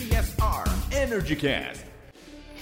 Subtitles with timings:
[0.00, 1.84] CSR EnergyCast.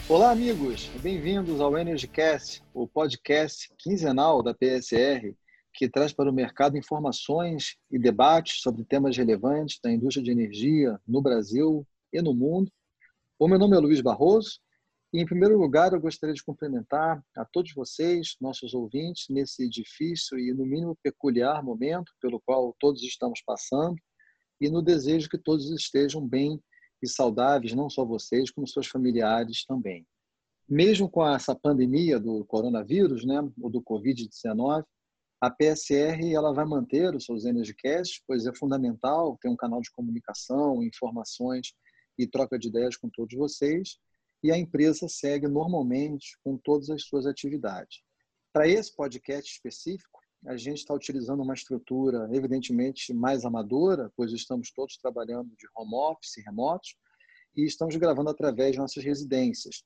[0.09, 0.89] Olá, amigos.
[1.01, 5.37] Bem-vindos ao EnergyCast, o podcast quinzenal da PSR,
[5.73, 11.01] que traz para o mercado informações e debates sobre temas relevantes da indústria de energia
[11.07, 12.73] no Brasil e no mundo.
[13.39, 14.59] O meu nome é Luiz Barroso
[15.13, 20.41] e, em primeiro lugar, eu gostaria de cumprimentar a todos vocês, nossos ouvintes, nesse difícil
[20.41, 23.95] e, no mínimo, peculiar momento pelo qual todos estamos passando
[24.61, 26.61] e no desejo que todos estejam bem
[27.03, 30.07] e saudáveis, não só vocês, como seus familiares também.
[30.69, 34.85] Mesmo com essa pandemia do coronavírus, né, ou do Covid-19,
[35.41, 39.91] a PSR ela vai manter os seus Energycasts, pois é fundamental ter um canal de
[39.93, 41.73] comunicação, informações
[42.19, 43.99] e troca de ideias com todos vocês
[44.43, 48.03] e a empresa segue normalmente com todas as suas atividades.
[48.53, 54.71] Para esse podcast específico, a gente está utilizando uma estrutura evidentemente mais amadora, pois estamos
[54.71, 56.97] todos trabalhando de home office, remotos,
[57.57, 59.83] e estamos gravando através de nossas residências.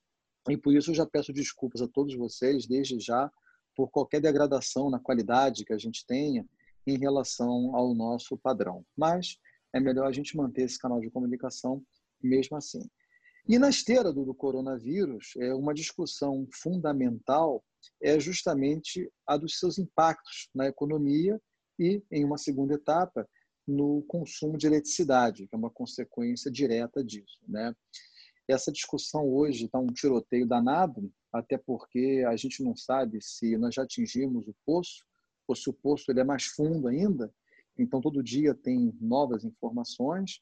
[0.48, 3.30] E por isso eu já peço desculpas a todos vocês, desde já,
[3.74, 6.46] por qualquer degradação na qualidade que a gente tenha
[6.86, 8.84] em relação ao nosso padrão.
[8.96, 9.38] Mas
[9.72, 11.82] é melhor a gente manter esse canal de comunicação
[12.22, 12.82] mesmo assim.
[13.48, 17.64] E na esteira do, do coronavírus, é uma discussão fundamental
[18.02, 21.40] é justamente a dos seus impactos na economia
[21.78, 23.28] e, em uma segunda etapa,
[23.66, 27.38] no consumo de eletricidade, que é uma consequência direta disso.
[27.46, 27.74] Né?
[28.48, 33.74] Essa discussão hoje está um tiroteio danado, até porque a gente não sabe se nós
[33.74, 35.04] já atingimos o poço
[35.46, 37.32] ou se o poço ele é mais fundo ainda.
[37.78, 40.40] Então, todo dia tem novas informações.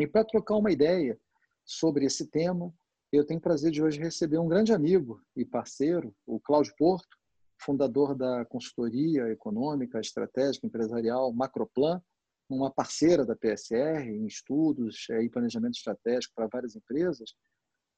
[0.00, 1.18] E para trocar uma ideia
[1.64, 2.72] sobre esse tema.
[3.12, 7.14] Eu tenho o prazer de hoje receber um grande amigo e parceiro, o Cláudio Porto,
[7.60, 12.02] fundador da consultoria econômica, estratégica, empresarial Macroplan,
[12.48, 17.34] uma parceira da PSR em estudos e planejamento estratégico para várias empresas,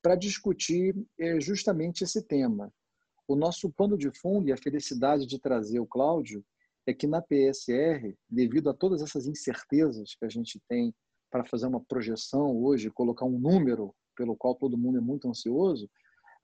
[0.03, 2.73] para discutir eh, justamente esse tema.
[3.28, 6.44] O nosso pano de fundo e a felicidade de trazer o Cláudio
[6.88, 10.93] é que na PSR, devido a todas essas incertezas que a gente tem
[11.31, 15.88] para fazer uma projeção hoje, colocar um número pelo qual todo mundo é muito ansioso,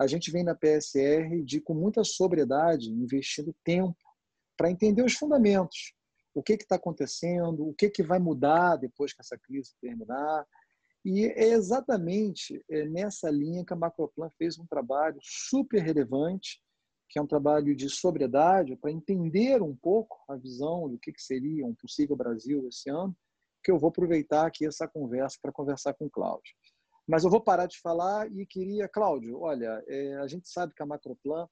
[0.00, 3.96] a gente vem na PSR de, com muita sobriedade, investindo tempo
[4.56, 5.94] para entender os fundamentos.
[6.34, 10.46] O que está acontecendo, o que, que vai mudar depois que essa crise terminar.
[11.04, 16.62] E é exatamente é, nessa linha que a Macroplan fez um trabalho super relevante,
[17.10, 21.22] que é um trabalho de sobriedade, para entender um pouco a visão do que, que
[21.22, 23.14] seria um possível Brasil esse ano,
[23.62, 26.54] que eu vou aproveitar aqui essa conversa para conversar com o Cláudio.
[27.10, 30.82] Mas eu vou parar de falar e queria, Cláudio, olha, é, a gente sabe que
[30.82, 31.48] a Macroplan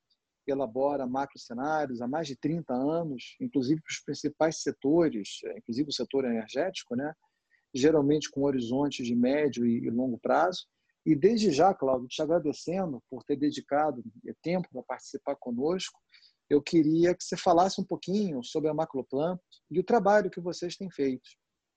[0.47, 5.89] elabora macro cenários há mais de 30 anos, inclusive para os principais setores, é, inclusive
[5.89, 7.13] o setor energético, né?
[7.75, 10.65] geralmente com horizontes de médio e longo prazo.
[11.05, 14.01] E desde já, Cláudio, te agradecendo por ter dedicado
[14.41, 15.99] tempo para participar conosco,
[16.49, 19.37] eu queria que você falasse um pouquinho sobre a Macroplan
[19.69, 21.29] e o trabalho que vocês têm feito.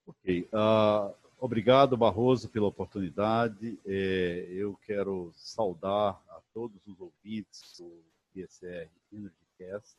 [0.05, 0.47] Ok.
[0.53, 3.77] Uh, obrigado, Barroso, pela oportunidade.
[3.85, 7.91] É, eu quero saudar a todos os ouvintes do
[8.33, 9.97] PSR Energycast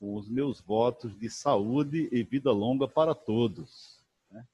[0.00, 4.00] os meus votos de saúde e vida longa para todos.
[4.30, 4.46] Né?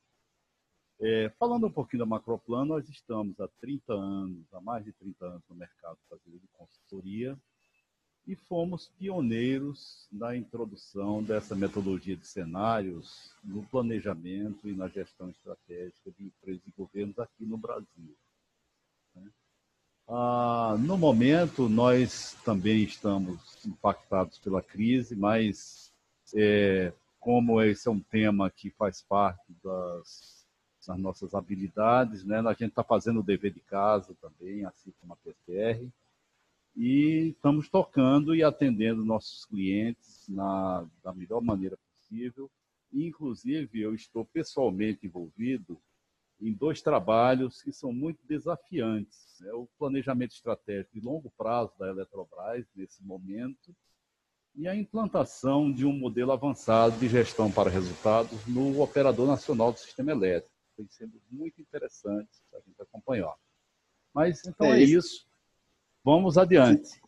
[1.00, 5.24] É, falando um pouquinho da Macroplan, nós estamos há 30 anos, há mais de 30
[5.24, 7.38] anos no mercado brasileiro de consultoria,
[8.26, 16.10] e fomos pioneiros na introdução dessa metodologia de cenários no planejamento e na gestão estratégica
[16.10, 18.16] de empresas e governos aqui no Brasil.
[19.14, 19.30] Né?
[20.08, 25.92] Ah, no momento, nós também estamos impactados pela crise, mas
[26.34, 30.46] é, como esse é um tema que faz parte das,
[30.86, 32.38] das nossas habilidades, né?
[32.40, 35.90] a gente está fazendo o dever de casa também, assim como a PCR,
[36.76, 42.50] e estamos tocando e atendendo nossos clientes na, da melhor maneira possível.
[42.92, 45.80] Inclusive, eu estou pessoalmente envolvido
[46.40, 49.40] em dois trabalhos que são muito desafiantes.
[49.42, 53.74] É o planejamento estratégico de longo prazo da Eletrobras, nesse momento,
[54.54, 59.78] e a implantação de um modelo avançado de gestão para resultados no Operador Nacional do
[59.78, 60.54] Sistema Elétrico.
[60.76, 63.34] Tem sendo muito interessante a gente acompanhar.
[64.12, 65.26] Mas, então, é, é isso.
[66.04, 67.00] Vamos adiante.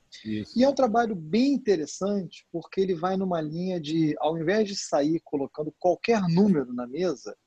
[0.56, 4.76] E é um trabalho bem interessante, porque ele vai numa linha de, ao invés de
[4.76, 7.38] sair colocando qualquer número na mesa,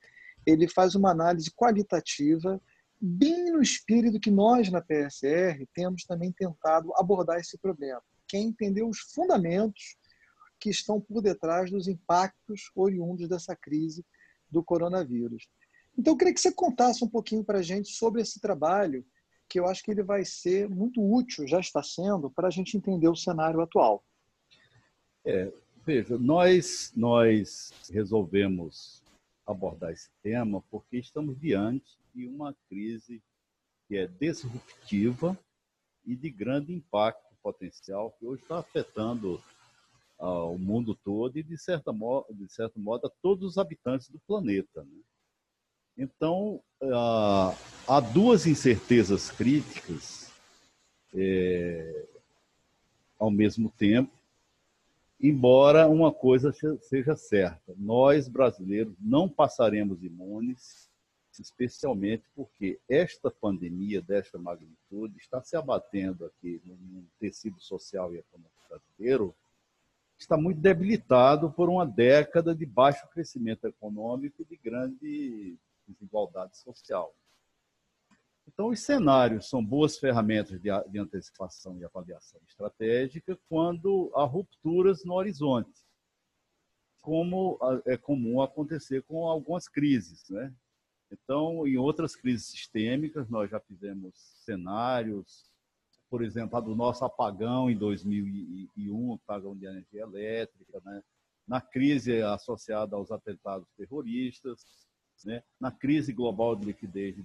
[0.46, 2.60] ele faz uma análise qualitativa
[3.00, 8.40] bem no espírito que nós na PSR temos também tentado abordar esse problema, que é
[8.40, 9.96] entender os fundamentos
[10.62, 14.06] que estão por detrás dos impactos oriundos dessa crise
[14.48, 15.48] do coronavírus.
[15.98, 19.04] Então, eu queria que você contasse um pouquinho para a gente sobre esse trabalho,
[19.48, 22.76] que eu acho que ele vai ser muito útil, já está sendo, para a gente
[22.76, 24.04] entender o cenário atual.
[25.24, 25.52] É,
[25.84, 29.02] veja, nós, nós resolvemos
[29.44, 33.20] abordar esse tema porque estamos diante de uma crise
[33.88, 35.36] que é disruptiva
[36.06, 39.42] e de grande impacto potencial, que hoje está afetando
[40.22, 44.20] ao mundo todo e, de, certa modo, de certo modo, a todos os habitantes do
[44.20, 44.84] planeta.
[44.84, 45.00] Né?
[45.98, 46.62] Então,
[47.88, 50.30] há duas incertezas críticas
[51.12, 52.06] é,
[53.18, 54.12] ao mesmo tempo,
[55.20, 60.88] embora uma coisa seja certa: nós, brasileiros, não passaremos imunes,
[61.36, 68.52] especialmente porque esta pandemia desta magnitude está se abatendo aqui no tecido social e econômico
[68.68, 69.34] brasileiro
[70.22, 77.14] está muito debilitado por uma década de baixo crescimento econômico e de grande desigualdade social.
[78.46, 85.14] Então, os cenários são boas ferramentas de, antecipação e avaliação estratégica quando há rupturas no
[85.14, 85.72] horizonte,
[87.00, 90.28] como é comum acontecer com algumas crises.
[90.28, 90.52] Né?
[91.10, 94.14] Então, em outras crises sistêmicas, nós já fizemos
[94.44, 95.51] cenários
[96.12, 101.02] por exemplo, a do nosso apagão em 2001, apagão de energia elétrica, né?
[101.48, 104.62] na crise associada aos atentados terroristas,
[105.24, 105.42] né?
[105.58, 107.22] na crise global de liquidez de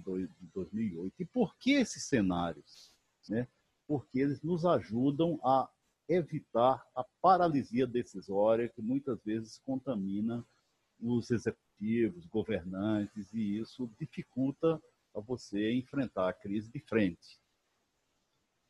[0.54, 1.12] 2008.
[1.18, 2.90] E por que esses cenários?
[3.28, 3.46] Né?
[3.86, 5.68] Porque eles nos ajudam a
[6.08, 10.42] evitar a paralisia decisória que muitas vezes contamina
[10.98, 14.82] os executivos, governantes, e isso dificulta
[15.14, 17.38] a você enfrentar a crise de frente.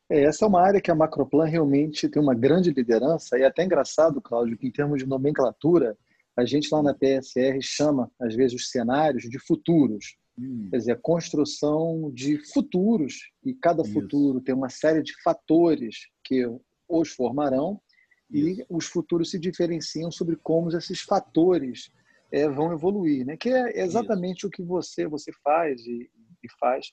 [0.09, 3.45] É, essa é uma área que a Macroplan realmente tem uma grande liderança e é
[3.45, 5.95] até engraçado, Cláudio, que em termos de nomenclatura,
[6.35, 10.17] a gente lá na PSR chama, às vezes, os cenários de futuros.
[10.37, 10.67] Hum.
[10.71, 13.93] Quer dizer, a construção de futuros e cada Isso.
[13.93, 16.45] futuro tem uma série de fatores que
[16.87, 17.79] os formarão
[18.31, 18.61] Isso.
[18.61, 21.91] e os futuros se diferenciam sobre como esses fatores
[22.31, 23.35] é, vão evoluir, né?
[23.35, 24.47] Que é exatamente Isso.
[24.47, 26.09] o que você você faz e,
[26.43, 26.91] e faz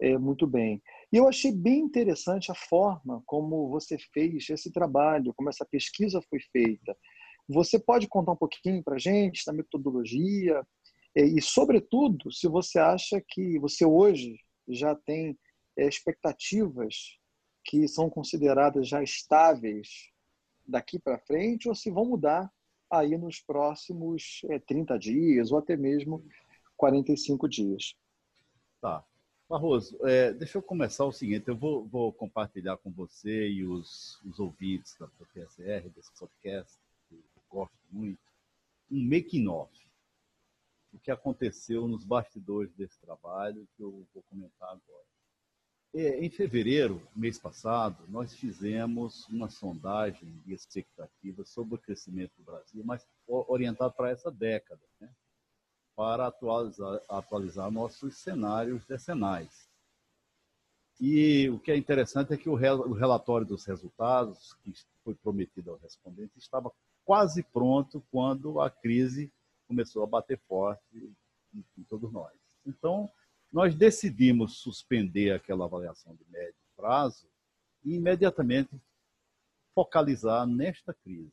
[0.00, 0.80] é, muito bem.
[1.12, 6.20] E eu achei bem interessante a forma como você fez esse trabalho, como essa pesquisa
[6.28, 6.96] foi feita.
[7.48, 10.62] Você pode contar um pouquinho para a gente da metodologia
[11.14, 14.38] é, e, sobretudo, se você acha que você hoje
[14.68, 15.38] já tem
[15.76, 17.18] é, expectativas
[17.64, 19.88] que são consideradas já estáveis
[20.66, 22.52] daqui para frente ou se vão mudar
[22.90, 26.22] aí nos próximos 30 é, dias ou até mesmo
[26.76, 27.94] 45 dias.
[28.80, 29.04] Tá.
[29.48, 34.20] Barroso, é, deixa eu começar o seguinte, eu vou, vou compartilhar com você e os,
[34.22, 38.20] os ouvintes da PSR, desse podcast, que eu gosto muito,
[38.90, 39.72] um making-off,
[40.92, 45.06] o que aconteceu nos bastidores desse trabalho, que eu vou comentar agora.
[45.94, 52.44] É, em fevereiro, mês passado, nós fizemos uma sondagem de expectativas sobre o crescimento do
[52.44, 55.10] Brasil, mas orientado para essa década, né?
[55.98, 59.68] Para atualizar, atualizar nossos cenários decenais.
[61.00, 65.76] E o que é interessante é que o relatório dos resultados, que foi prometido ao
[65.78, 66.70] respondente, estava
[67.04, 69.32] quase pronto quando a crise
[69.66, 71.12] começou a bater forte
[71.52, 72.32] em todos nós.
[72.64, 73.10] Então,
[73.52, 77.26] nós decidimos suspender aquela avaliação de médio prazo
[77.84, 78.70] e imediatamente
[79.74, 81.32] focalizar nesta crise.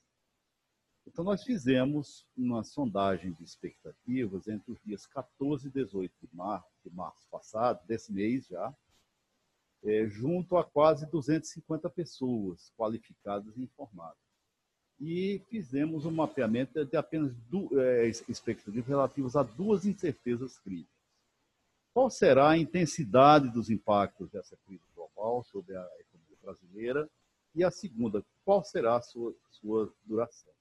[1.08, 6.70] Então, nós fizemos uma sondagem de expectativas entre os dias 14 e 18 de março,
[6.84, 8.76] de março passado, desse mês já,
[9.84, 14.18] é, junto a quase 250 pessoas qualificadas e informadas.
[15.00, 17.34] E fizemos um mapeamento de apenas
[17.78, 20.96] é, expectativas relativas a duas incertezas críticas.
[21.94, 27.10] Qual será a intensidade dos impactos dessa crise global sobre a economia brasileira?
[27.54, 30.52] E a segunda, qual será a sua, sua duração?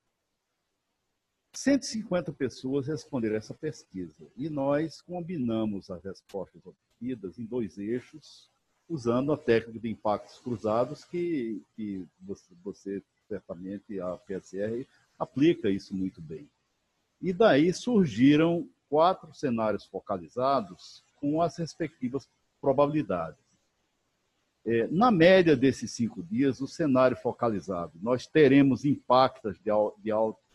[1.58, 8.50] 150 pessoas responderam essa pesquisa e nós combinamos as respostas obtidas em dois eixos
[8.88, 14.86] usando a técnica de impactos cruzados que, que você, você certamente, a PSR,
[15.18, 16.48] aplica isso muito bem.
[17.20, 22.28] E daí surgiram quatro cenários focalizados com as respectivas
[22.60, 23.42] probabilidades.
[24.66, 29.70] É, na média desses cinco dias, o cenário focalizado, nós teremos impactos de,
[30.02, 30.10] de,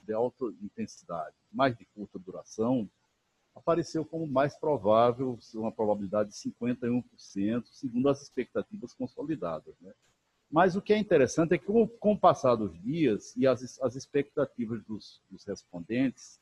[0.10, 2.90] de alta intensidade, mais de curta duração,
[3.56, 9.76] apareceu como mais provável, uma probabilidade de 51%, segundo as expectativas consolidadas.
[9.80, 9.94] Né?
[10.50, 13.80] Mas o que é interessante é que, com, com o passar dos dias e as,
[13.82, 16.40] as expectativas dos, dos respondentes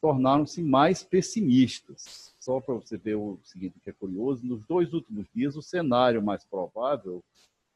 [0.00, 2.32] tornaram-se mais pessimistas.
[2.38, 6.22] Só para você ver o seguinte, que é curioso, nos dois últimos dias, o cenário
[6.22, 7.24] mais provável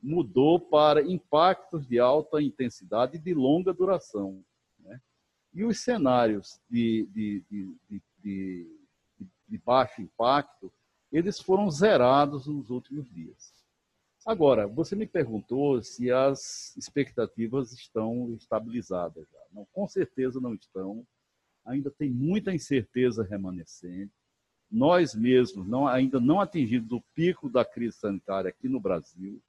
[0.01, 4.45] mudou para impactos de alta intensidade e de longa duração.
[5.53, 8.79] E os cenários de, de, de, de,
[9.49, 10.73] de baixo impacto,
[11.11, 13.53] eles foram zerados nos últimos dias.
[14.27, 19.39] Agora, você me perguntou se as expectativas estão estabilizadas já.
[19.53, 21.07] Não, com certeza não estão.
[21.65, 24.13] Ainda tem muita incerteza remanescente.
[24.71, 29.41] Nós mesmos não, ainda não atingimos o pico da crise sanitária aqui no Brasil.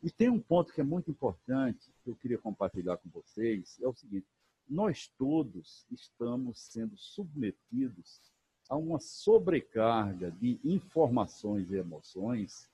[0.00, 3.88] E tem um ponto que é muito importante que eu queria compartilhar com vocês, é
[3.88, 4.26] o seguinte:
[4.68, 8.20] nós todos estamos sendo submetidos
[8.68, 12.68] a uma sobrecarga de informações e emoções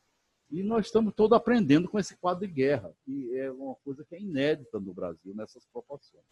[0.50, 4.16] e nós estamos todos aprendendo com esse quadro de guerra, que é uma coisa que
[4.16, 6.25] é inédita no Brasil nessas proporções.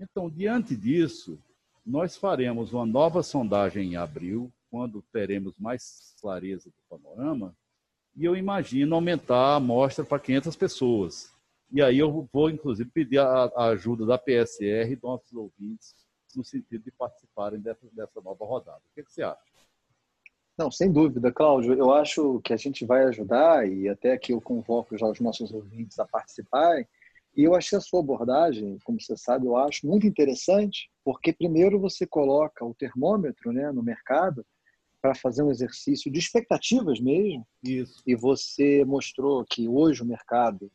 [0.00, 1.38] Então, diante disso,
[1.84, 7.54] nós faremos uma nova sondagem em abril, quando teremos mais clareza do panorama,
[8.16, 11.31] e eu imagino aumentar a amostra para 500 pessoas.
[11.72, 15.94] E aí eu vou, inclusive, pedir a, a ajuda da PSR e dos nossos ouvintes
[16.36, 18.78] no sentido de participarem dessa, dessa nova rodada.
[18.78, 19.40] O que, que você acha?
[20.56, 21.72] Não, sem dúvida, Cláudio.
[21.72, 25.52] Eu acho que a gente vai ajudar e até aqui eu convoco já os nossos
[25.52, 26.86] ouvintes a participarem.
[27.34, 31.80] E eu achei a sua abordagem, como você sabe, eu acho muito interessante, porque primeiro
[31.80, 34.44] você coloca o termômetro né, no mercado
[35.00, 37.46] para fazer um exercício de expectativas mesmo.
[37.64, 38.02] Isso.
[38.06, 40.70] E você mostrou que hoje o mercado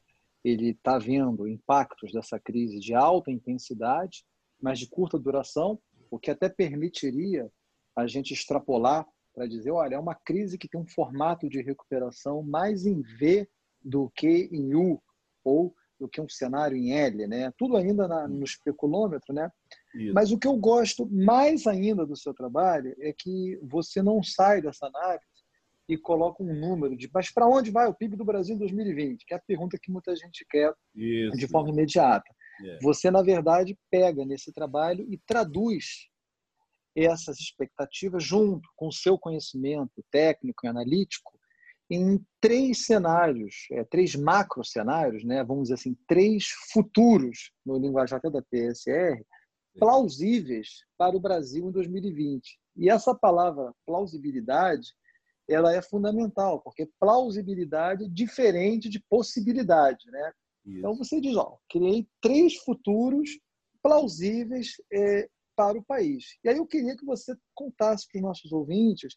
[0.47, 4.23] ele está vendo impactos dessa crise de alta intensidade,
[4.61, 7.51] mas de curta duração, o que até permitiria
[7.95, 12.41] a gente extrapolar para dizer, olha, é uma crise que tem um formato de recuperação
[12.41, 13.47] mais em V
[13.83, 15.01] do que em U,
[15.43, 17.51] ou do que um cenário em L, né?
[17.57, 19.51] Tudo ainda na, no especulômetro, né?
[19.95, 20.13] Isso.
[20.13, 24.61] Mas o que eu gosto mais ainda do seu trabalho é que você não sai
[24.61, 25.25] dessa análise
[25.87, 29.25] e coloca um número de, mas para onde vai o PIB do Brasil em 2020?
[29.25, 31.37] Que é a pergunta que muita gente quer Isso.
[31.37, 32.29] de forma imediata.
[32.65, 32.79] É.
[32.81, 36.09] Você, na verdade, pega nesse trabalho e traduz
[36.95, 41.37] essas expectativas junto com o seu conhecimento técnico e analítico
[41.89, 48.19] em três cenários, é, três macro cenários, né, vamos dizer assim, três futuros no linguajar
[48.19, 49.23] da PSR,
[49.79, 52.59] plausíveis para o Brasil em 2020.
[52.75, 54.87] E essa palavra plausibilidade,
[55.47, 60.33] ela é fundamental, porque plausibilidade é diferente de possibilidade, né?
[60.65, 63.29] Então você diz, ó, criei três futuros
[63.81, 66.37] plausíveis é, para o país.
[66.43, 69.15] E aí eu queria que você contasse para os nossos ouvintes,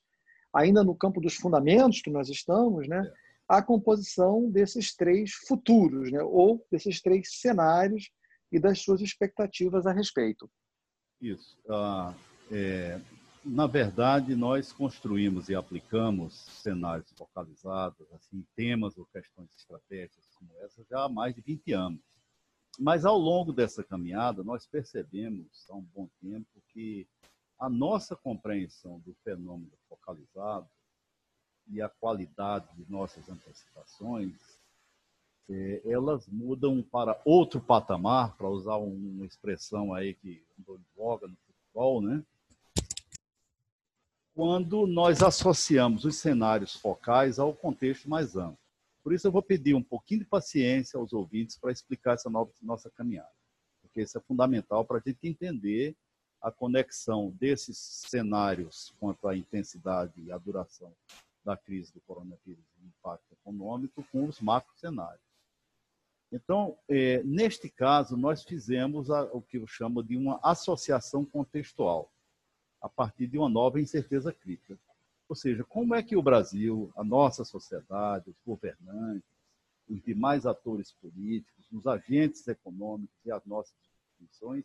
[0.55, 3.13] ainda no campo dos fundamentos que nós estamos, né, é.
[3.49, 8.11] a composição desses três futuros, né, ou desses três cenários
[8.53, 10.49] e das suas expectativas a respeito.
[11.21, 11.59] Isso.
[11.69, 12.15] Ah,
[12.51, 13.01] é,
[13.45, 20.85] na verdade, nós construímos e aplicamos cenários focalizados, assim, temas ou questões estratégicas como essa
[20.89, 22.01] já há mais de 20 anos.
[22.79, 27.07] Mas ao longo dessa caminhada, nós percebemos há um bom tempo que
[27.59, 30.69] a nossa compreensão do fenômeno focalizado
[31.67, 34.35] e a qualidade de nossas antecipações,
[35.49, 41.27] é, elas mudam para outro patamar, para usar uma expressão aí que andou em voga
[41.27, 42.25] no futebol, né?
[44.41, 48.57] Quando nós associamos os cenários focais ao contexto mais amplo.
[49.05, 52.51] Por isso, eu vou pedir um pouquinho de paciência aos ouvintes para explicar essa nova,
[52.59, 53.29] nossa caminhada,
[53.83, 55.95] porque isso é fundamental para a gente entender
[56.41, 57.77] a conexão desses
[58.09, 60.91] cenários quanto à intensidade e à duração
[61.45, 65.21] da crise do coronavírus e impacto econômico com os macro cenários.
[66.33, 72.11] Então, é, neste caso, nós fizemos a, o que eu chamo de uma associação contextual,
[72.81, 74.79] a partir de uma nova incerteza crítica.
[75.29, 79.29] Ou seja, como é que o Brasil, a nossa sociedade, os governantes,
[79.89, 83.75] os demais atores políticos, os agentes econômicos e as nossas
[84.19, 84.65] instituições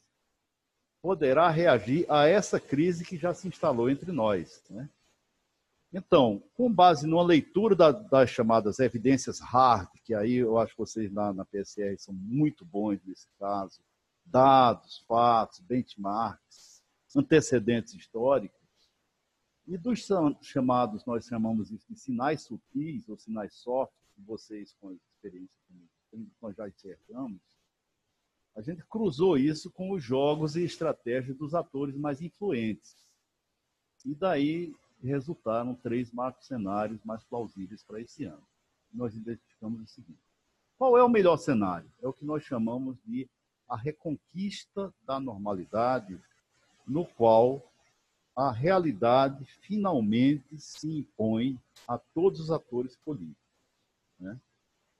[1.01, 4.63] poderá reagir a essa crise que já se instalou entre nós.
[4.69, 4.89] Né?
[5.93, 10.79] Então, com base numa leitura da, das chamadas evidências hard, que aí eu acho que
[10.79, 13.81] vocês lá na PSR são muito bons nesse caso,
[14.25, 16.74] dados, fatos, benchmarks,
[17.15, 18.59] antecedentes históricos,
[19.67, 20.07] e dos
[20.41, 26.31] chamados, nós chamamos isso de sinais sutis ou sinais soft, que vocês com experiência comigo,
[26.41, 27.41] nós já enxergamos,
[28.55, 32.95] a gente cruzou isso com os jogos e estratégias dos atores mais influentes.
[34.05, 38.47] E daí resultaram três macro cenários mais plausíveis para esse ano.
[38.93, 40.21] Nós identificamos o seguinte:
[40.77, 41.91] qual é o melhor cenário?
[42.01, 43.27] É o que nós chamamos de
[43.67, 46.21] a reconquista da normalidade,
[46.87, 47.61] no qual
[48.35, 53.35] a realidade finalmente se impõe a todos os atores políticos.
[54.19, 54.39] Né?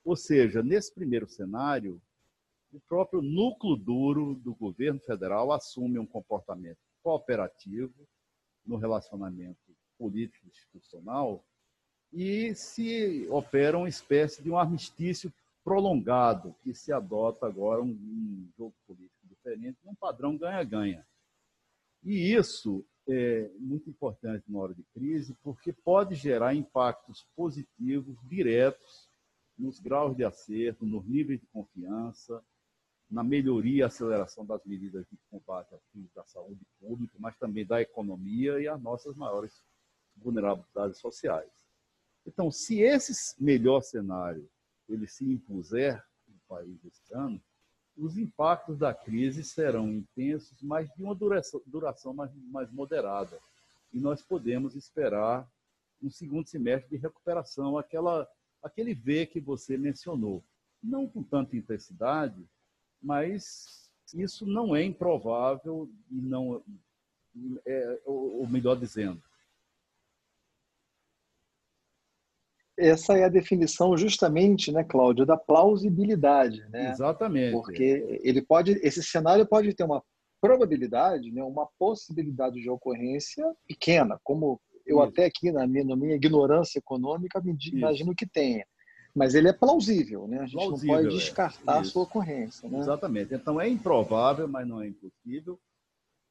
[0.04, 2.00] Ou seja, nesse primeiro cenário,
[2.72, 7.94] o próprio núcleo duro do governo federal assume um comportamento cooperativo
[8.64, 9.58] no relacionamento
[9.98, 11.44] político institucional
[12.12, 15.32] e se opera uma espécie de um armistício
[15.64, 21.04] prolongado que se adota agora um, um jogo político diferente, um padrão ganha-ganha.
[22.06, 29.10] E isso é muito importante na hora de crise, porque pode gerar impactos positivos diretos
[29.58, 32.40] nos graus de acerto, nos níveis de confiança,
[33.10, 37.66] na melhoria e aceleração das medidas de combate à crise da saúde pública, mas também
[37.66, 39.64] da economia e as nossas maiores
[40.14, 41.50] vulnerabilidades sociais.
[42.24, 44.48] Então, se esse melhor cenário
[44.88, 47.42] ele se impuser no país esse ano,
[47.96, 53.38] os impactos da crise serão intensos, mas de uma duração, duração mais, mais moderada.
[53.92, 55.48] E nós podemos esperar
[56.02, 58.28] um segundo semestre de recuperação, aquela,
[58.62, 60.44] aquele V que você mencionou.
[60.82, 62.46] Não com tanta intensidade,
[63.02, 66.62] mas isso não é improvável não
[67.66, 69.22] é, ou melhor dizendo,
[72.78, 76.90] essa é a definição justamente, né, Cláudio, da plausibilidade, né?
[76.90, 77.52] Exatamente.
[77.52, 80.02] Porque ele pode, esse cenário pode ter uma
[80.40, 85.08] probabilidade, né, uma possibilidade de ocorrência pequena, como eu Isso.
[85.08, 88.64] até aqui na minha, na minha ignorância econômica me imagino que tenha.
[89.14, 90.40] Mas ele é plausível, né?
[90.40, 91.18] A gente plausível, não pode é.
[91.18, 91.80] descartar é.
[91.80, 92.68] a sua ocorrência.
[92.68, 92.78] Né?
[92.78, 93.34] Exatamente.
[93.34, 95.58] Então é improvável, mas não é impossível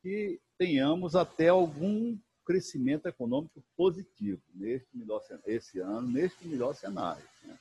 [0.04, 7.24] que tenhamos até algum crescimento econômico positivo neste melhor, esse ano, neste melhor cenário.
[7.44, 7.58] Né?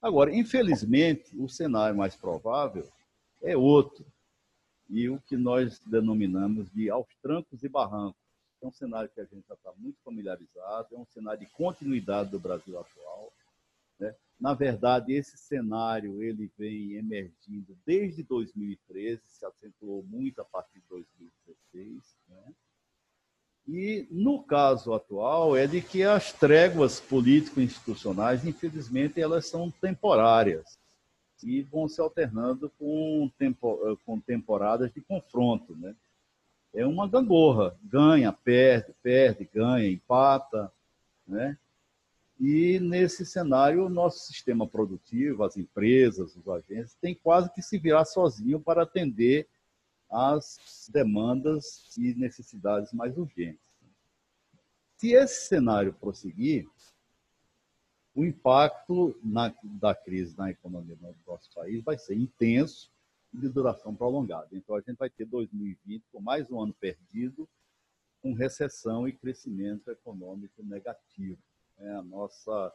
[0.00, 2.86] Agora, infelizmente, o cenário mais provável
[3.42, 4.04] é outro,
[4.90, 8.20] e o que nós denominamos de aos trancos e barrancos.
[8.60, 12.30] É um cenário que a gente já está muito familiarizado, é um cenário de continuidade
[12.30, 13.32] do Brasil atual.
[13.98, 14.14] Né?
[14.38, 20.86] Na verdade, esse cenário ele vem emergindo desde 2013, se acentuou muito a partir de
[20.88, 22.16] 2016.
[22.28, 22.54] Né?
[23.68, 30.78] E, no caso atual, é de que as tréguas político-institucionais, infelizmente, elas são temporárias
[31.42, 35.76] e vão se alternando com, tempo, com temporadas de confronto.
[35.76, 35.94] Né?
[36.74, 40.72] É uma gangorra, ganha, perde, perde, ganha, empata.
[41.26, 41.56] Né?
[42.38, 47.78] E, nesse cenário, o nosso sistema produtivo, as empresas, os agentes, têm quase que se
[47.78, 49.46] virar sozinho para atender
[50.10, 53.70] as demandas e necessidades mais urgentes.
[54.96, 56.68] Se esse cenário prosseguir,
[58.14, 62.90] o impacto na, da crise na economia do nosso país vai ser intenso
[63.32, 64.48] e de duração prolongada.
[64.52, 67.48] Então, a gente vai ter 2020 com mais um ano perdido,
[68.20, 71.38] com recessão e crescimento econômico negativo.
[71.78, 72.72] É a nossa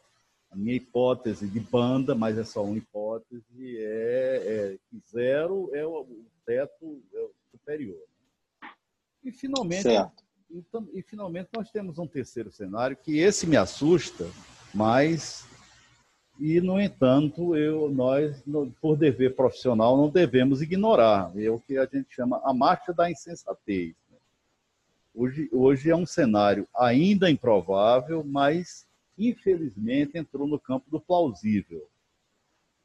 [0.49, 5.85] a minha hipótese de banda, mas é só uma hipótese, é, é que zero é
[5.85, 6.07] o
[6.45, 7.97] teto é superior.
[7.97, 8.69] Né?
[9.23, 10.23] E finalmente, certo.
[10.49, 14.29] Então, e finalmente nós temos um terceiro cenário que esse me assusta,
[14.73, 15.47] mas
[16.39, 18.43] e no entanto eu nós
[18.81, 23.09] por dever profissional não devemos ignorar é o que a gente chama a marcha da
[23.09, 24.17] insensatez né?
[25.15, 28.85] hoje hoje é um cenário ainda improvável mas
[29.17, 31.87] infelizmente, entrou no campo do plausível.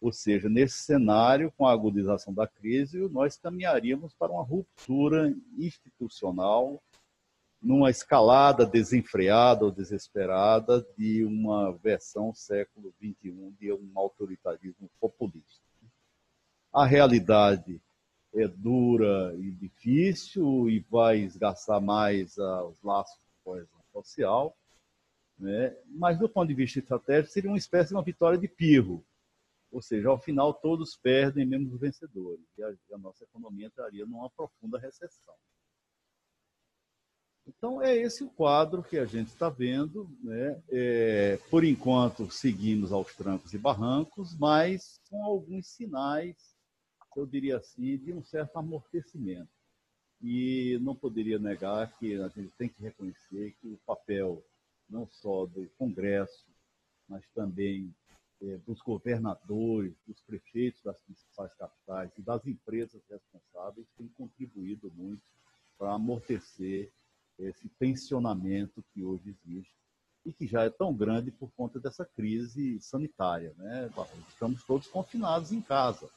[0.01, 6.83] Ou seja, nesse cenário, com a agudização da crise, nós caminharíamos para uma ruptura institucional,
[7.63, 15.61] numa escalada desenfreada ou desesperada de uma versão século XXI de um autoritarismo populista.
[16.73, 17.79] A realidade
[18.35, 24.57] é dura e difícil e vai esgaçar mais os laços de coesão social,
[25.39, 25.77] né?
[25.87, 29.05] Mas, do ponto de vista estratégico, seria uma espécie de uma vitória de pirro.
[29.71, 32.45] Ou seja, ao final todos perdem, mesmo os vencedores.
[32.59, 35.35] E a, a nossa economia entraria numa profunda recessão.
[37.47, 40.09] Então, é esse o quadro que a gente está vendo.
[40.23, 40.63] Né?
[40.71, 46.57] É, por enquanto, seguimos aos trancos e barrancos, mas com alguns sinais,
[47.17, 49.51] eu diria assim, de um certo amortecimento.
[50.23, 54.45] E não poderia negar que a gente tem que reconhecer que o papel
[54.89, 56.47] não só do Congresso,
[57.09, 57.95] mas também
[58.43, 65.23] é, dos governadores, dos prefeitos das principais capitais e das empresas responsáveis tem contribuído muito
[65.79, 66.93] para amortecer
[67.39, 69.75] esse tensionamento que hoje existe
[70.25, 73.55] e que já é tão grande por conta dessa crise sanitária.
[73.57, 73.91] Né?
[74.29, 76.11] Estamos todos confinados em casa.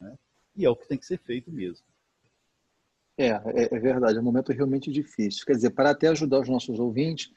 [0.00, 0.18] Né?
[0.56, 1.86] E é o que tem que ser feito mesmo.
[3.16, 5.44] É, é, é verdade, é um momento realmente difícil.
[5.44, 7.32] Quer dizer, para até ajudar os nossos ouvintes,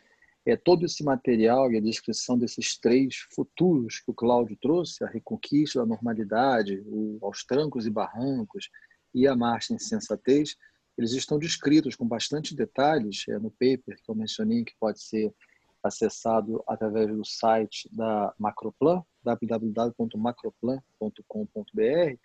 [0.45, 5.08] é, todo esse material e a descrição desses três futuros que o Cláudio trouxe, a
[5.08, 8.69] reconquista da normalidade, o, aos trancos e barrancos
[9.13, 10.56] e a marcha em sensatez,
[10.97, 15.32] eles estão descritos com bastante detalhes é, no paper que eu mencionei, que pode ser
[15.84, 22.17] acessado através do site da Macroplan, www.macroplan.com.br.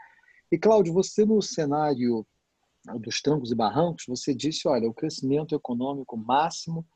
[0.53, 2.27] E, Cláudio, você no cenário
[3.01, 6.87] dos trancos e barrancos, você disse, olha, o crescimento econômico máximo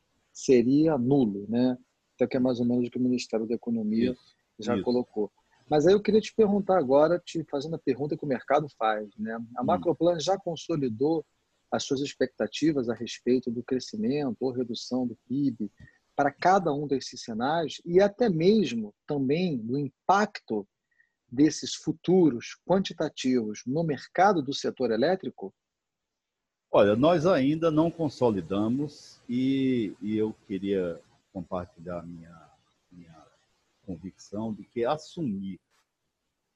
[0.45, 1.77] seria nulo, né?
[2.15, 4.85] Então, que é mais ou menos o que o Ministério da Economia isso, já isso.
[4.85, 5.31] colocou.
[5.69, 9.09] Mas aí eu queria te perguntar agora, te fazendo a pergunta que o mercado faz,
[9.17, 9.35] né?
[9.57, 9.67] A hum.
[9.67, 11.25] Macroplan já consolidou
[11.71, 15.71] as suas expectativas a respeito do crescimento ou redução do PIB
[16.17, 20.67] para cada um desses cenários e até mesmo também do impacto
[21.31, 25.55] desses futuros quantitativos no mercado do setor elétrico?
[26.73, 31.01] Olha, nós ainda não consolidamos e, e eu queria
[31.33, 32.49] compartilhar minha,
[32.93, 33.27] minha
[33.85, 35.59] convicção de que assumir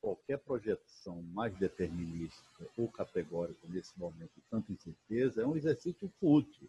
[0.01, 6.69] qualquer projeção mais determinística ou categórica nesse momento de tanta incerteza é um exercício fútil.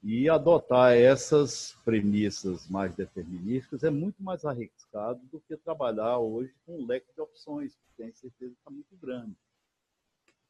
[0.00, 6.78] E adotar essas premissas mais determinísticas é muito mais arriscado do que trabalhar hoje com
[6.78, 9.34] um leque de opções, que tem certeza está muito grande.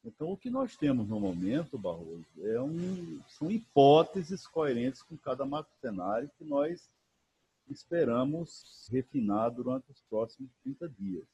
[0.03, 5.45] Então, o que nós temos no momento, Barroso, é um, são hipóteses coerentes com cada
[5.81, 6.89] cenário que nós
[7.69, 11.25] esperamos refinar durante os próximos 30 dias.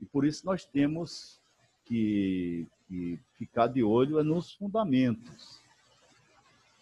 [0.00, 1.40] E por isso nós temos
[1.84, 5.60] que, que ficar de olho nos fundamentos.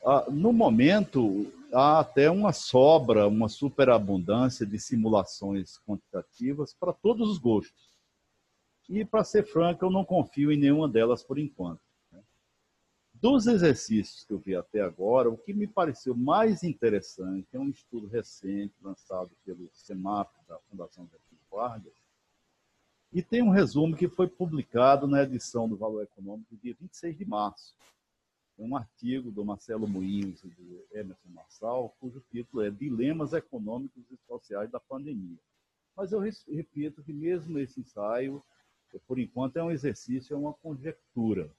[0.05, 7.39] Ah, no momento, há até uma sobra, uma superabundância de simulações quantitativas para todos os
[7.39, 7.94] gostos.
[8.89, 11.81] E, para ser franco, eu não confio em nenhuma delas por enquanto.
[12.13, 12.23] Né?
[13.15, 17.71] Dos exercícios que eu vi até agora, o que me pareceu mais interessante é um
[17.71, 22.05] estudo recente lançado pelo CEMAP, da Fundação Getúlio Vargas,
[23.15, 27.25] e tem um resumo que foi publicado na edição do Valor Econômico, dia 26 de
[27.25, 27.73] março.
[28.59, 34.03] É um artigo do Marcelo Moinhos e do Emerson Marçal, cujo título é Dilemas Econômicos
[34.11, 35.39] e Sociais da Pandemia.
[35.97, 38.43] Mas eu repito que mesmo esse ensaio
[39.01, 41.51] por enquanto, é um exercício, é uma conjectura.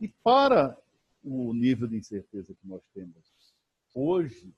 [0.00, 0.76] E para
[1.22, 3.36] o nível de incerteza que nós temos
[3.94, 4.54] hoje,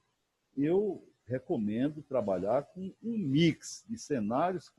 [0.57, 4.73] eu recomendo trabalhar com um mix de cenários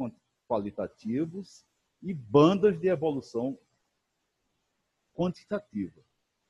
[0.48, 1.64] qualitativos
[2.02, 3.58] e bandas de evolução
[5.14, 6.02] quantitativa.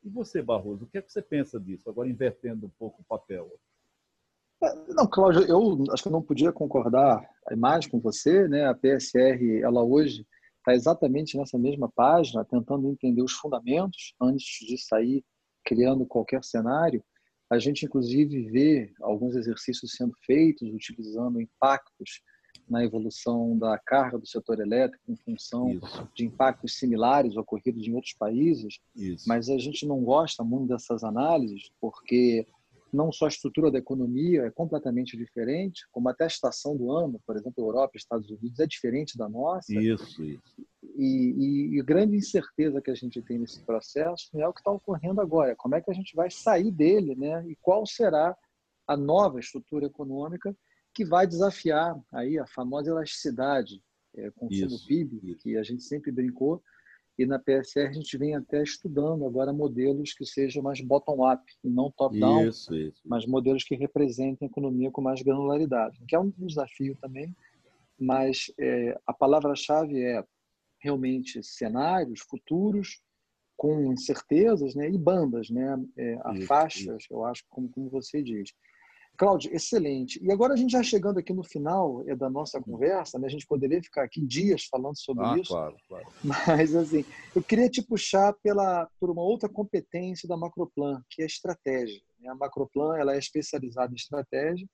[0.03, 1.89] E você, Barroso, o que é que você pensa disso?
[1.89, 3.51] Agora invertendo um pouco o papel.
[4.89, 8.65] Não, Cláudio, eu acho que eu não podia concordar mais com você, né?
[8.65, 10.25] A PSR, ela hoje
[10.57, 15.23] está exatamente nessa mesma página, tentando entender os fundamentos antes de sair
[15.63, 17.03] criando qualquer cenário.
[17.49, 22.21] A gente, inclusive, vê alguns exercícios sendo feitos utilizando impactos
[22.69, 26.09] na evolução da carga do setor elétrico em função Isso.
[26.15, 29.27] de impactos similares ocorridos em outros países, Isso.
[29.27, 32.45] mas a gente não gosta muito dessas análises porque
[32.91, 37.19] não só a estrutura da economia é completamente diferente, como até a estação do ano,
[37.25, 39.73] por exemplo, Europa e Estados Unidos, é diferente da nossa.
[39.73, 40.41] Isso, isso.
[40.97, 44.61] E, e, e a grande incerteza que a gente tem nesse processo é o que
[44.61, 45.55] está ocorrendo agora.
[45.55, 47.45] Como é que a gente vai sair dele, né?
[47.47, 48.35] E qual será
[48.87, 50.55] a nova estrutura econômica
[50.93, 53.81] que vai desafiar aí a famosa elasticidade,
[54.15, 55.39] é, consumo isso, PIB, isso.
[55.39, 56.61] que a gente sempre brincou,
[57.19, 61.69] e na PSR a gente vem até estudando agora modelos que sejam mais bottom-up e
[61.69, 62.49] não top-down,
[63.03, 67.35] mas modelos que representem a economia com mais granularidade, que é um desafio também,
[67.99, 70.23] mas é, a palavra-chave é
[70.81, 73.01] realmente cenários futuros
[73.57, 77.13] com incertezas né, e bandas, né, é, a isso, faixas, isso.
[77.13, 78.53] eu acho, como, como você diz.
[79.19, 80.17] Cláudio, excelente.
[80.23, 83.27] E agora a gente já chegando aqui no final é, da nossa conversa, né?
[83.27, 85.51] a gente poderia ficar aqui dias falando sobre ah, isso.
[85.51, 86.07] Claro, claro.
[86.23, 87.03] Mas assim,
[87.35, 92.01] eu queria te puxar pela por uma outra competência da Macroplan, que é estratégia.
[92.17, 92.29] Né?
[92.29, 94.65] A Macroplan ela é especializada em estratégia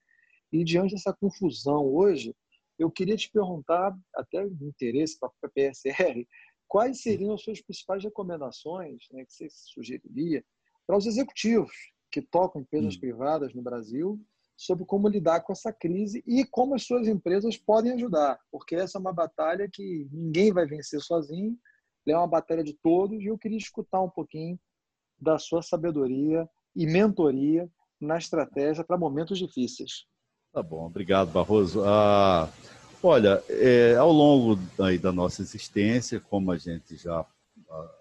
[0.53, 2.31] e diante dessa confusão hoje,
[2.77, 6.23] eu queria te perguntar, até de interesse para a PSR,
[6.67, 10.45] quais seriam as suas principais recomendações né, que você sugeriria
[10.85, 11.73] para os executivos
[12.11, 12.99] que tocam empresas hum.
[12.99, 14.23] privadas no Brasil
[14.57, 18.97] sobre como lidar com essa crise e como as suas empresas podem ajudar, porque essa
[18.97, 21.57] é uma batalha que ninguém vai vencer sozinho,
[22.07, 24.59] é uma batalha de todos e eu queria escutar um pouquinho
[25.19, 30.05] da sua sabedoria e mentoria na estratégia para momentos difíceis.
[30.53, 31.83] Tá bom, obrigado, Barroso.
[31.83, 32.49] Ah,
[33.01, 34.55] olha, é, ao longo
[35.01, 37.25] da nossa existência, como a gente já
[37.69, 37.95] ah,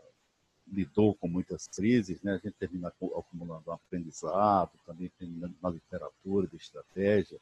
[0.67, 2.33] lidou com muitas crises, né?
[2.33, 7.39] a gente termina acumulando um aprendizado, também terminando na literatura de estratégia.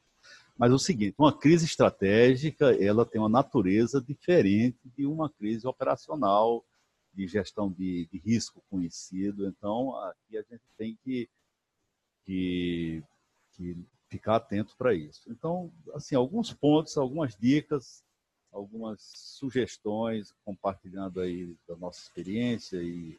[0.56, 5.66] Mas é o seguinte, uma crise estratégica, ela tem uma natureza diferente de uma crise
[5.66, 6.64] operacional,
[7.12, 9.46] de gestão de, de risco conhecido.
[9.46, 11.28] Então, aqui a gente tem que,
[12.24, 13.02] que,
[13.52, 13.76] que
[14.08, 15.22] ficar atento para isso.
[15.30, 18.02] Então, assim, alguns pontos, algumas dicas
[18.52, 23.18] algumas sugestões, compartilhando aí da nossa experiência e,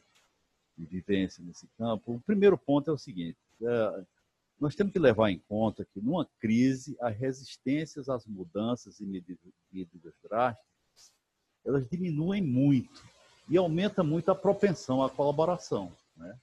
[0.78, 2.14] e vivência nesse campo.
[2.14, 4.04] O primeiro ponto é o seguinte: é,
[4.60, 10.14] nós temos que levar em conta que numa crise as resistências às mudanças e medidas,
[10.22, 11.12] drásticas
[11.64, 13.02] elas diminuem muito
[13.48, 16.38] e aumenta muito a propensão à colaboração, né?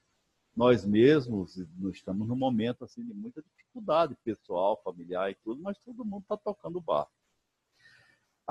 [0.56, 5.78] Nós mesmos nós estamos num momento assim de muita dificuldade pessoal, familiar e tudo, mas
[5.78, 7.12] todo mundo está tocando o barco.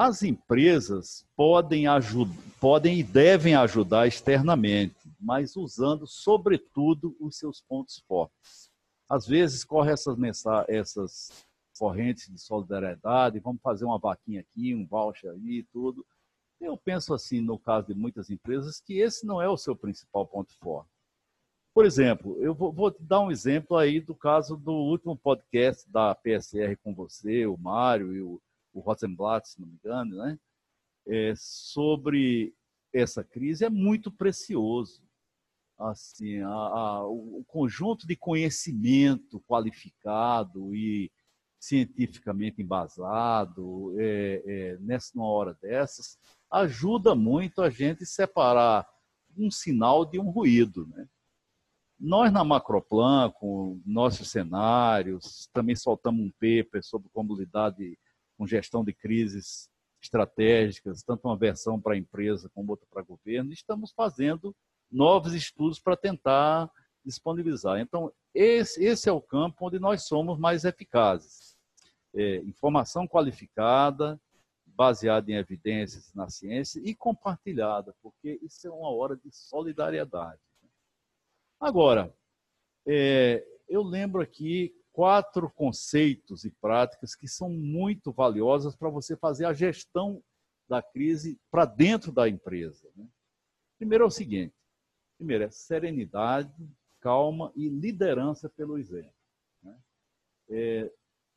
[0.02, 8.02] As empresas podem, ajudar, podem e devem ajudar externamente, mas usando, sobretudo, os seus pontos
[8.08, 8.70] fortes.
[9.06, 10.16] Às vezes, corre essas,
[10.68, 11.46] essas
[11.78, 16.02] correntes de solidariedade, vamos fazer uma vaquinha aqui, um voucher ali e tudo.
[16.58, 20.26] Eu penso assim, no caso de muitas empresas, que esse não é o seu principal
[20.26, 20.88] ponto forte.
[21.74, 26.14] Por exemplo, eu vou, vou dar um exemplo aí do caso do último podcast da
[26.14, 28.40] PSR com você, o Mário e o,
[28.72, 30.38] o Rosenblatt, se não me engano, né?
[31.06, 32.54] É, sobre
[32.92, 35.02] essa crise é muito precioso.
[35.78, 41.10] Assim, a, a, o conjunto de conhecimento qualificado e
[41.58, 46.18] cientificamente embasado é, é, nessa numa hora dessas
[46.50, 48.86] ajuda muito a gente separar
[49.36, 51.06] um sinal de um ruído, né?
[51.98, 57.96] Nós na Macroplan, com nossos cenários, também soltamos um paper sobre como lidar de
[58.40, 59.68] com gestão de crises
[60.02, 64.56] estratégicas, tanto uma versão para a empresa como outra para o governo, estamos fazendo
[64.90, 66.70] novos estudos para tentar
[67.04, 67.78] disponibilizar.
[67.78, 71.54] Então, esse, esse é o campo onde nós somos mais eficazes.
[72.14, 74.18] É, informação qualificada,
[74.64, 80.40] baseada em evidências na ciência e compartilhada, porque isso é uma hora de solidariedade.
[81.60, 82.10] Agora,
[82.86, 89.44] é, eu lembro aqui quatro conceitos e práticas que são muito valiosas para você fazer
[89.44, 90.22] a gestão
[90.68, 92.88] da crise para dentro da empresa.
[92.94, 93.06] Né?
[93.78, 94.54] Primeiro é o seguinte:
[95.16, 96.54] primeiro é serenidade,
[97.00, 99.12] calma e liderança pelo exemplo.
[99.62, 99.78] Né?
[100.50, 100.92] É,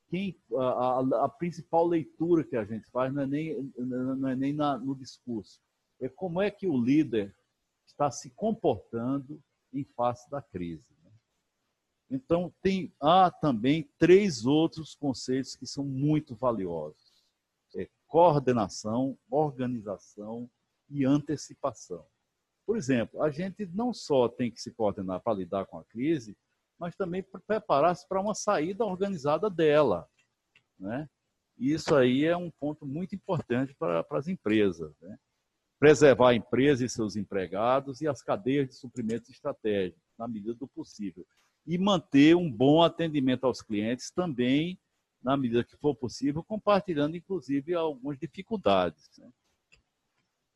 [0.10, 4.36] quem, a, a, a, principal leitura que a gente faz não é nem, não é
[4.36, 5.60] nem na, no discurso,
[6.00, 7.36] é como é que o líder
[7.86, 9.42] está se comportando
[9.74, 10.86] em face da crise.
[12.14, 17.26] Então, tem, há também três outros conceitos que são muito valiosos:
[17.76, 20.48] é coordenação, organização
[20.88, 22.06] e antecipação.
[22.68, 26.38] Por exemplo, a gente não só tem que se coordenar para lidar com a crise,
[26.78, 30.08] mas também preparar-se para uma saída organizada dela.
[30.78, 31.10] Né?
[31.58, 34.94] Isso aí é um ponto muito importante para, para as empresas.
[35.02, 35.18] Né?
[35.80, 40.68] Preservar a empresa e seus empregados e as cadeias de suprimentos estratégicos, na medida do
[40.68, 41.26] possível
[41.66, 44.78] e manter um bom atendimento aos clientes também,
[45.22, 49.10] na medida que for possível, compartilhando inclusive algumas dificuldades.
[49.18, 49.30] Né?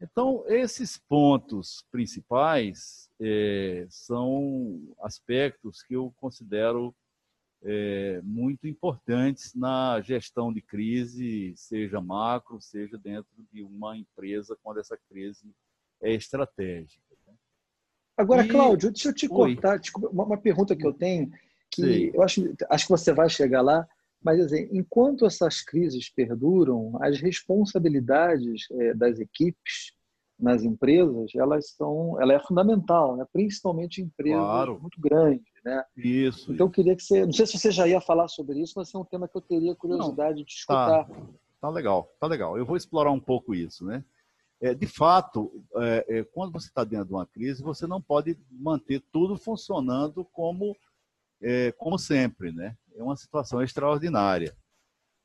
[0.02, 6.94] Então, esses pontos principais é, são aspectos que eu considero
[7.64, 14.80] é, muito importantes na gestão de crise, seja macro, seja dentro de uma empresa, quando
[14.80, 15.52] essa crise
[16.02, 17.07] é estratégica.
[18.18, 18.48] Agora, e...
[18.48, 19.80] Cláudio, deixa eu te cortar.
[20.12, 21.30] Uma, uma, pergunta que eu tenho,
[21.70, 22.12] que Sim.
[22.14, 23.88] eu acho, acho que você vai chegar lá,
[24.24, 29.96] mas assim, enquanto essas crises perduram, as responsabilidades é, das equipes
[30.40, 33.26] nas empresas, elas são, ela é fundamental, né?
[33.34, 34.80] principalmente em empresas claro.
[34.80, 35.46] muito grandes.
[35.66, 35.84] né?
[35.96, 36.54] Isso.
[36.54, 38.94] Então eu queria que você, não sei se você já ia falar sobre isso, mas
[38.94, 41.06] é um tema que eu teria curiosidade não, de escutar.
[41.06, 41.16] Tá,
[41.62, 42.58] tá legal, tá legal.
[42.58, 44.04] Eu vou explorar um pouco isso, né?
[44.60, 48.38] É, de fato, é, é, quando você está dentro de uma crise, você não pode
[48.50, 50.76] manter tudo funcionando como,
[51.42, 52.76] é, como sempre, né?
[52.96, 54.56] É uma situação extraordinária.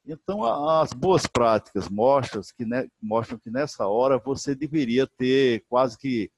[0.05, 5.97] Então, as boas práticas mostram que, né, mostram que nessa hora você deveria ter quase
[5.97, 6.31] que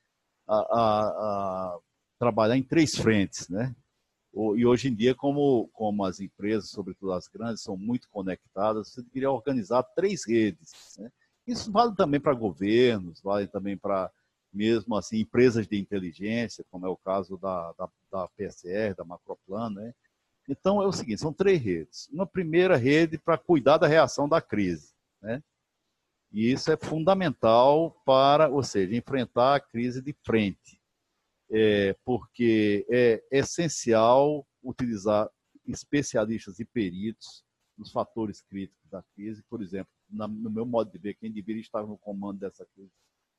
[0.47, 1.79] a, a, a
[2.19, 3.75] trabalhar em três frentes, né?
[4.57, 9.03] E hoje em dia, como, como as empresas, sobretudo as grandes, são muito conectadas, você
[9.03, 10.73] deveria organizar três redes.
[10.99, 11.11] Né?
[11.47, 14.11] Isso vale também para governos, vale também para
[14.53, 19.71] mesmo assim empresas de inteligência, como é o caso da, da, da PSR, da Macroplan,
[19.71, 19.93] né?
[20.49, 22.09] Então é o seguinte, são três redes.
[22.13, 25.43] Uma primeira rede para cuidar da reação da crise, né?
[26.33, 30.81] E isso é fundamental para, ou seja, enfrentar a crise de frente,
[31.51, 35.31] é, porque é essencial utilizar
[35.67, 37.45] especialistas e peritos
[37.79, 39.43] nos fatores críticos da crise.
[39.49, 42.93] Por exemplo, na, no meu modo de ver, quem deveria estar no comando dessa crise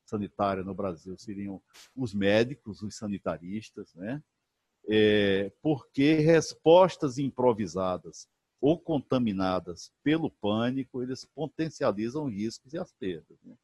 [0.05, 1.61] sanitária no Brasil seriam
[1.95, 4.21] os médicos, os sanitaristas, né?
[4.87, 8.27] É, porque respostas improvisadas
[8.61, 13.37] ou contaminadas pelo pânico, eles potencializam riscos e as perdas.
[13.43, 13.55] Né?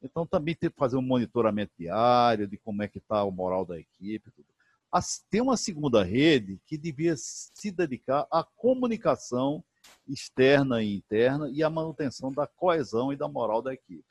[0.00, 3.64] Então, também tem que fazer um monitoramento diário de como é que está o moral
[3.64, 4.30] da equipe.
[4.30, 4.46] Tudo.
[4.92, 9.64] As, tem uma segunda rede que devia se dedicar à comunicação
[10.06, 14.04] externa e interna e à manutenção da coesão e da moral da equipe.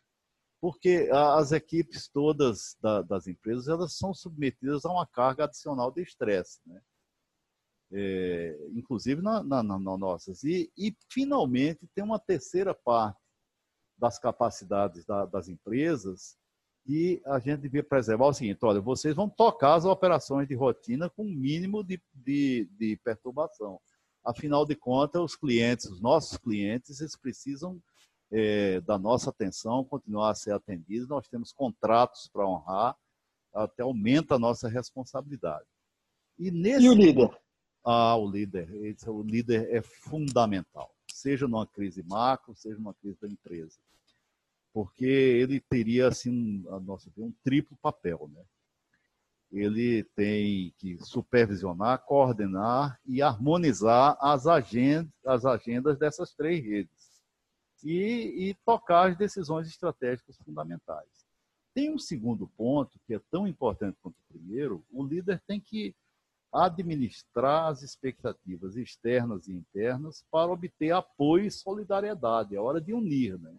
[0.61, 6.01] Porque as equipes todas da, das empresas elas são submetidas a uma carga adicional de
[6.01, 6.81] estresse, né?
[7.95, 10.43] É, inclusive na, na, na, nossas.
[10.43, 13.19] E, e, finalmente, tem uma terceira parte
[13.97, 16.35] das capacidades da, das empresas
[16.85, 21.09] e a gente devia preservar o seguinte: olha, vocês vão tocar as operações de rotina
[21.09, 23.79] com o mínimo de, de, de perturbação.
[24.23, 27.81] Afinal de contas, os clientes, os nossos clientes, eles precisam
[28.31, 31.07] é, da nossa atenção, continuar a ser atendidos.
[31.07, 32.95] Nós temos contratos para honrar,
[33.53, 35.65] até aumenta a nossa responsabilidade.
[36.39, 36.85] E, nesse...
[36.85, 37.29] e o líder?
[37.83, 38.69] Ah, o líder.
[39.07, 43.77] O líder é fundamental, seja numa crise macro, seja numa crise da empresa.
[44.73, 48.41] Porque ele teria, assim, a nossa, um triplo papel, né?
[49.53, 57.21] Ele tem que supervisionar, coordenar e harmonizar as agendas, as agendas dessas três redes
[57.83, 61.07] e, e tocar as decisões estratégicas fundamentais.
[61.71, 65.95] Tem um segundo ponto que é tão importante quanto o primeiro: o líder tem que
[66.51, 72.55] administrar as expectativas externas e internas para obter apoio e solidariedade.
[72.55, 73.55] É hora de unir, né?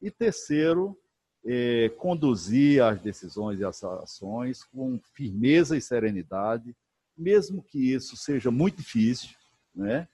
[0.00, 0.98] E terceiro,
[1.44, 6.74] é, conduzir as decisões e as ações com firmeza e serenidade,
[7.16, 9.30] mesmo que isso seja muito difícil,
[9.74, 10.08] né?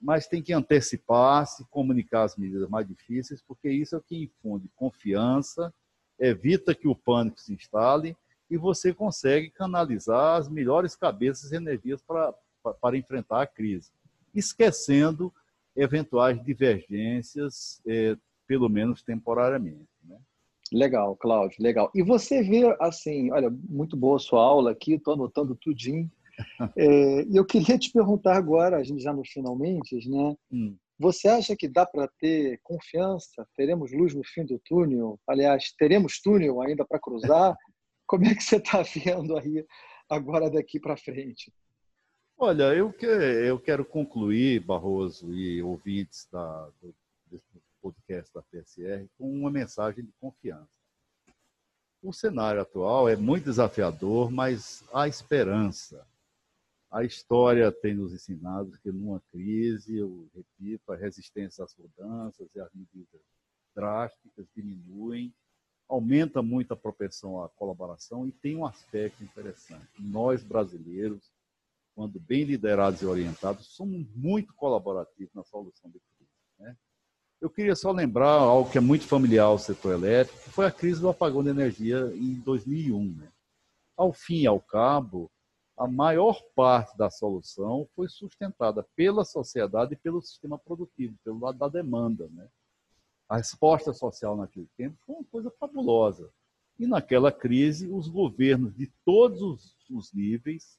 [0.00, 4.70] mas tem que antecipar-se, comunicar as medidas mais difíceis, porque isso é o que infunde
[4.76, 5.72] confiança,
[6.18, 8.16] evita que o pânico se instale
[8.50, 12.34] e você consegue canalizar as melhores cabeças e energias para,
[12.80, 13.90] para enfrentar a crise,
[14.34, 15.32] esquecendo
[15.74, 19.88] eventuais divergências, é, pelo menos temporariamente.
[20.72, 21.90] Legal, Cláudio, legal.
[21.94, 26.10] E você vê, assim, olha, muito boa sua aula aqui, estou anotando tudinho.
[26.76, 30.36] É, e eu queria te perguntar agora, a gente já nos finalmente, né?
[30.52, 30.76] Hum.
[30.98, 33.46] Você acha que dá para ter confiança?
[33.56, 35.18] Teremos luz no fim do túnel?
[35.26, 37.56] Aliás, teremos túnel ainda para cruzar?
[38.06, 39.64] Como é que você está vendo aí
[40.10, 41.50] agora daqui para frente?
[42.38, 46.94] Olha, eu, que, eu quero concluir, Barroso e ouvintes da, do,
[47.86, 50.68] podcast da PSR com uma mensagem de confiança.
[52.02, 56.06] O cenário atual é muito desafiador, mas há esperança.
[56.90, 62.60] A história tem nos ensinado que numa crise, eu repito, a resistência às mudanças e
[62.60, 63.20] as medidas
[63.74, 65.34] drásticas diminuem,
[65.88, 69.88] aumenta muito a propensão à colaboração e tem um aspecto interessante.
[69.98, 71.32] Nós, brasileiros,
[71.94, 76.30] quando bem liderados e orientados, somos muito colaborativos na solução de crise.
[76.58, 76.76] Né?
[77.40, 80.70] Eu queria só lembrar algo que é muito familiar ao setor elétrico, que foi a
[80.70, 83.14] crise do apagão de energia em 2001.
[83.14, 83.30] Né?
[83.96, 85.30] Ao fim e ao cabo,
[85.76, 91.58] a maior parte da solução foi sustentada pela sociedade e pelo sistema produtivo, pelo lado
[91.58, 92.26] da demanda.
[92.32, 92.48] Né?
[93.28, 96.30] A resposta social naquele tempo foi uma coisa fabulosa.
[96.78, 100.78] E naquela crise, os governos de todos os, os níveis,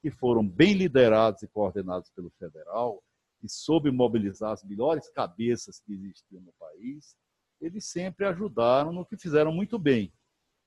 [0.00, 3.02] que foram bem liderados e coordenados pelo federal,
[3.46, 7.16] que soube mobilizar as melhores cabeças que existiam no país,
[7.60, 10.12] eles sempre ajudaram no que fizeram muito bem,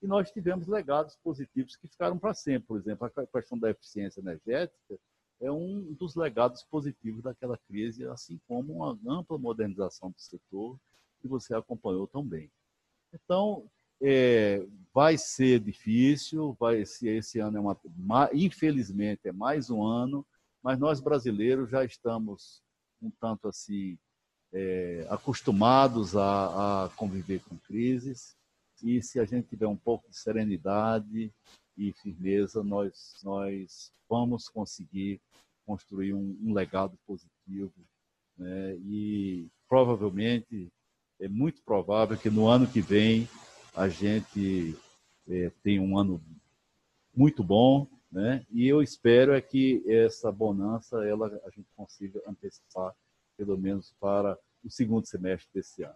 [0.01, 2.67] e nós tivemos legados positivos que ficaram para sempre.
[2.67, 4.97] Por exemplo, a questão da eficiência energética
[5.41, 10.79] é um dos legados positivos daquela crise, assim como uma ampla modernização do setor
[11.21, 12.49] que você acompanhou tão bem.
[13.13, 13.69] Então,
[14.01, 17.79] é, vai ser difícil, vai esse ano é uma,
[18.33, 20.25] infelizmente é mais um ano,
[20.63, 22.61] mas nós brasileiros já estamos
[23.01, 23.97] um tanto assim
[24.51, 28.35] é, acostumados a, a conviver com crises
[28.81, 31.31] e se a gente tiver um pouco de serenidade
[31.77, 35.21] e firmeza, nós, nós vamos conseguir
[35.65, 37.73] construir um, um legado positivo.
[38.37, 38.75] Né?
[38.77, 40.71] E provavelmente,
[41.19, 43.27] é muito provável que no ano que vem
[43.75, 44.75] a gente
[45.27, 46.21] é, tenha um ano
[47.15, 48.45] muito bom, né?
[48.49, 52.93] E eu espero é que essa bonança ela a gente consiga antecipar
[53.37, 55.95] pelo menos para o segundo semestre desse ano.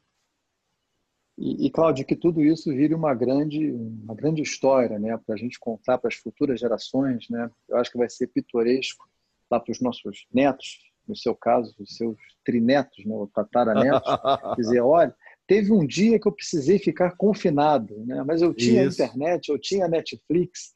[1.38, 5.38] E, e Cláudio, que tudo isso vire uma grande, uma grande história, né, para a
[5.38, 7.49] gente contar para as futuras gerações, né?
[7.68, 9.09] Eu acho que vai ser pitoresco
[9.49, 14.09] lá para os nossos netos, no seu caso, os seus trinetos, né, ou tataranetos,
[14.57, 15.14] dizer, olha,
[15.47, 18.24] teve um dia que eu precisei ficar confinado, né?
[18.24, 19.01] Mas eu tinha isso.
[19.01, 20.72] internet, eu tinha Netflix,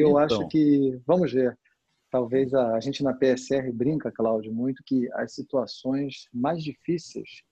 [0.00, 0.18] eu então.
[0.18, 1.58] acho que, vamos ver,
[2.10, 7.42] talvez a, a gente na PSR brinca, Cláudio, muito que as situações mais difíceis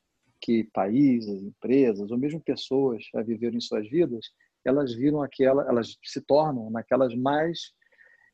[0.41, 4.26] que países, empresas ou mesmo pessoas já viveram em suas vidas,
[4.64, 7.72] elas viram aquela, elas se tornam naquelas mais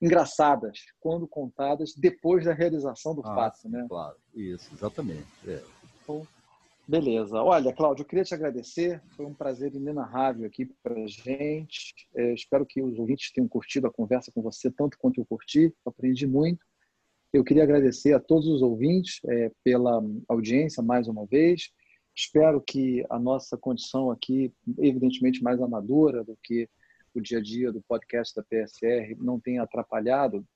[0.00, 3.86] engraçadas quando contadas depois da realização do ah, fato, né?
[3.88, 5.26] Claro, isso, exatamente.
[5.46, 5.62] É.
[6.02, 6.26] Então,
[6.86, 7.42] beleza.
[7.42, 9.02] Olha, Cláudio, eu queria te agradecer.
[9.16, 11.94] Foi um prazer inenarrável aqui para a gente.
[12.14, 15.74] É, espero que os ouvintes tenham curtido a conversa com você tanto quanto eu curti.
[15.84, 16.64] Aprendi muito.
[17.32, 21.70] Eu queria agradecer a todos os ouvintes é, pela audiência mais uma vez.
[22.14, 26.68] Espero que a nossa condição aqui, evidentemente mais amadora do que
[27.14, 30.46] o dia a dia do podcast da PSR, não tenha atrapalhado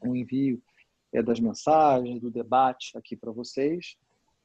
[0.00, 0.62] o envio
[1.12, 3.96] é, das mensagens, do debate aqui para vocês.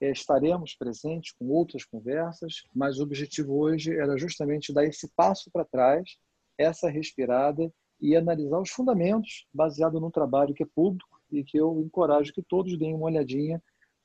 [0.06, 5.50] É, estaremos presentes com outras conversas, mas o objetivo hoje era justamente dar esse passo
[5.52, 6.18] para trás,
[6.58, 11.82] essa respirada e analisar os fundamentos baseado no trabalho que é público e que eu
[11.82, 13.62] encorajo que todos deem uma olhadinha,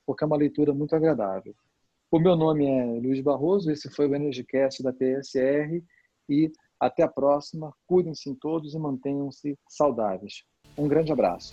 [0.07, 1.55] porque é uma leitura muito agradável.
[2.11, 5.85] O meu nome é Luiz Barroso, esse foi o Energicast da PSR
[6.29, 7.75] e até a próxima.
[7.87, 10.45] Cuidem-se todos e mantenham-se saudáveis.
[10.79, 11.53] Um grande abraço.